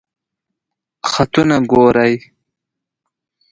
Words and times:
خطونه 1.11 1.57
ګوری؟ 1.71 2.13